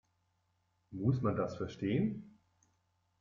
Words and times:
Muss 0.89 1.21
man 1.21 1.35
das 1.35 1.57
verstehen? 1.57 2.39